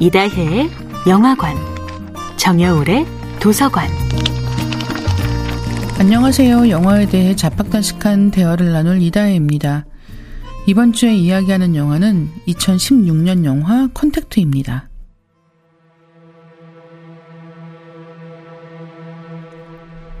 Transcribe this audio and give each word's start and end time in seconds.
이다혜의 0.00 0.70
영화관, 1.08 1.56
정여울의 2.36 3.06
도서관. 3.40 3.88
안녕하세요. 6.00 6.68
영화에 6.68 7.06
대해 7.06 7.36
잡학다식한 7.36 8.32
대화를 8.32 8.72
나눌 8.72 9.00
이다혜입니다. 9.00 9.86
이번 10.66 10.92
주에 10.92 11.14
이야기하는 11.14 11.76
영화는 11.76 12.28
2016년 12.48 13.44
영화 13.44 13.88
컨택트입니다. 13.94 14.88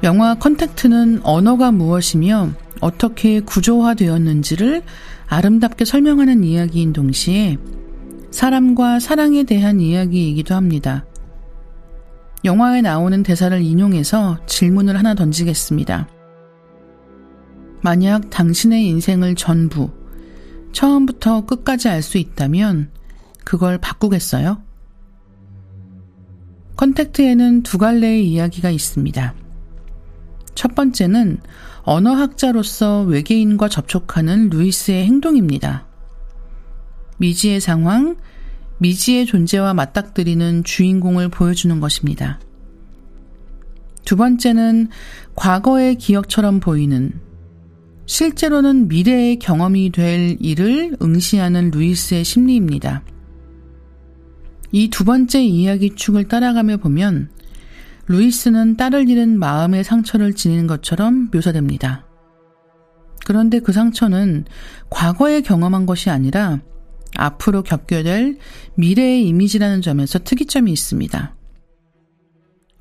영화 0.04 0.34
컨택트는 0.34 1.20
언어가 1.24 1.72
무엇이며 1.72 2.50
어떻게 2.80 3.40
구조화되었는지를 3.40 4.82
아름답게 5.26 5.84
설명하는 5.84 6.44
이야기인 6.44 6.92
동시에 6.92 7.56
사람과 8.34 8.98
사랑에 8.98 9.44
대한 9.44 9.78
이야기이기도 9.78 10.56
합니다. 10.56 11.06
영화에 12.44 12.82
나오는 12.82 13.22
대사를 13.22 13.62
인용해서 13.62 14.44
질문을 14.46 14.98
하나 14.98 15.14
던지겠습니다. 15.14 16.08
만약 17.80 18.30
당신의 18.30 18.88
인생을 18.88 19.36
전부, 19.36 19.88
처음부터 20.72 21.46
끝까지 21.46 21.88
알 21.88 22.02
수 22.02 22.18
있다면 22.18 22.90
그걸 23.44 23.78
바꾸겠어요? 23.78 24.60
컨택트에는 26.74 27.62
두 27.62 27.78
갈래의 27.78 28.28
이야기가 28.28 28.68
있습니다. 28.68 29.32
첫 30.56 30.74
번째는 30.74 31.38
언어학자로서 31.84 33.02
외계인과 33.02 33.68
접촉하는 33.68 34.50
루이스의 34.50 35.06
행동입니다. 35.06 35.93
미지의 37.24 37.58
상황, 37.58 38.16
미지의 38.80 39.24
존재와 39.24 39.72
맞닥뜨리는 39.72 40.62
주인공을 40.62 41.30
보여주는 41.30 41.80
것입니다. 41.80 42.38
두 44.04 44.16
번째는 44.16 44.88
과거의 45.34 45.94
기억처럼 45.94 46.60
보이는 46.60 47.12
실제로는 48.04 48.88
미래의 48.88 49.38
경험이 49.38 49.90
될 49.90 50.36
일을 50.38 50.98
응시하는 51.00 51.70
루이스의 51.70 52.24
심리입니다. 52.24 53.02
이 54.72 54.90
두 54.90 55.06
번째 55.06 55.42
이야기 55.42 55.94
축을 55.94 56.28
따라가며 56.28 56.76
보면 56.76 57.30
루이스는 58.06 58.76
딸을 58.76 59.08
잃은 59.08 59.38
마음의 59.38 59.82
상처를 59.82 60.34
지니는 60.34 60.66
것처럼 60.66 61.30
묘사됩니다. 61.32 62.04
그런데 63.24 63.60
그 63.60 63.72
상처는 63.72 64.44
과거에 64.90 65.40
경험한 65.40 65.86
것이 65.86 66.10
아니라 66.10 66.60
앞으로 67.16 67.62
겪게 67.62 68.02
될 68.02 68.38
미래의 68.76 69.26
이미지라는 69.28 69.82
점에서 69.82 70.18
특이점이 70.18 70.72
있습니다. 70.72 71.34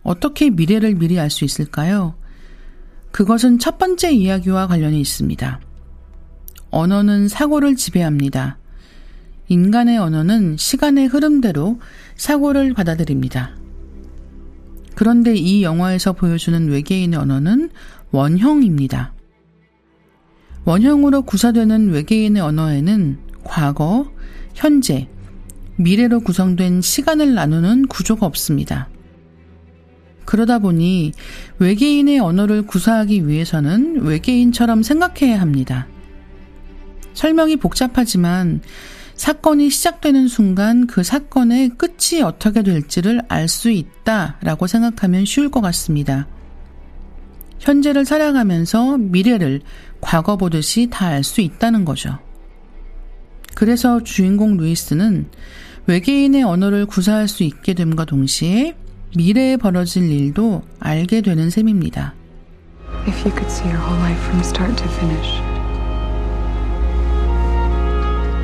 어떻게 0.03 0.49
미래를 0.49 0.95
미리 0.95 1.19
알 1.19 1.29
수 1.29 1.45
있을까요? 1.45 2.15
그것은 3.11 3.59
첫 3.59 3.77
번째 3.77 4.11
이야기와 4.11 4.67
관련이 4.67 4.99
있습니다. 4.99 5.61
언어는 6.71 7.27
사고를 7.27 7.75
지배합니다. 7.75 8.57
인간의 9.47 9.97
언어는 9.99 10.57
시간의 10.57 11.07
흐름대로 11.07 11.79
사고를 12.15 12.73
받아들입니다. 12.73 13.55
그런데 14.95 15.35
이 15.35 15.63
영화에서 15.63 16.13
보여주는 16.13 16.67
외계인의 16.69 17.19
언어는 17.19 17.69
원형입니다. 18.11 19.13
원형으로 20.65 21.23
구사되는 21.23 21.89
외계인의 21.91 22.41
언어에는 22.41 23.19
과거, 23.43 24.11
현재, 24.53 25.07
미래로 25.77 26.21
구성된 26.21 26.81
시간을 26.81 27.33
나누는 27.33 27.87
구조가 27.87 28.25
없습니다. 28.25 28.89
그러다 30.25 30.59
보니 30.59 31.11
외계인의 31.59 32.19
언어를 32.19 32.61
구사하기 32.65 33.27
위해서는 33.27 34.01
외계인처럼 34.01 34.83
생각해야 34.83 35.39
합니다. 35.41 35.87
설명이 37.13 37.57
복잡하지만 37.57 38.61
사건이 39.15 39.69
시작되는 39.69 40.27
순간 40.27 40.87
그 40.87 41.03
사건의 41.03 41.69
끝이 41.77 42.21
어떻게 42.23 42.63
될지를 42.63 43.21
알 43.27 43.47
수 43.47 43.69
있다라고 43.69 44.67
생각하면 44.67 45.25
쉬울 45.25 45.49
것 45.51 45.61
같습니다. 45.61 46.27
현재를 47.59 48.05
살아가면서 48.05 48.97
미래를 48.97 49.61
과거 50.01 50.35
보듯이 50.35 50.87
다 50.89 51.07
알 51.09 51.23
수 51.23 51.41
있다는 51.41 51.85
거죠. 51.85 52.17
그래서 53.55 54.01
주인공 54.03 54.57
루이스는 54.57 55.27
외계인의 55.87 56.43
언어를 56.43 56.85
구사할 56.85 57.27
수 57.27 57.43
있게 57.43 57.73
됨과 57.73 58.05
동시에 58.05 58.75
미래에 59.15 59.57
벌어질 59.57 60.09
일도 60.11 60.63
알게 60.79 61.21
되는 61.21 61.49
셈입니다. 61.49 62.13
If 63.07 63.27
you 63.27 63.31
could 63.31 63.47
see 63.47 63.69
your 63.69 63.79
whole 63.79 63.99
life 63.99 64.21
from 64.23 64.39
start 64.39 64.75
to 64.75 64.91
finish. 64.91 65.41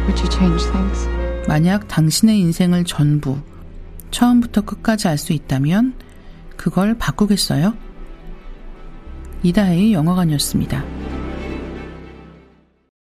Would 0.06 0.22
you 0.22 0.30
change 0.30 0.66
things? 0.72 1.08
만약 1.48 1.88
당신의 1.88 2.40
인생을 2.40 2.84
전부 2.84 3.40
처음부터 4.12 4.62
끝까지 4.62 5.08
알 5.08 5.18
수 5.18 5.34
있다면 5.34 5.94
그걸 6.58 6.98
바꾸겠어요? 6.98 7.74
이다혜의 9.44 9.94
영화관이었습니다. 9.94 10.99